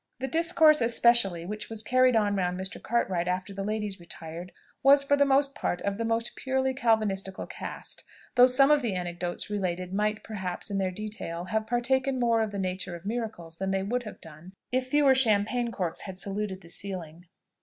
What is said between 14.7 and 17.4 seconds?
if fewer champagne corks had saluted the ceiling.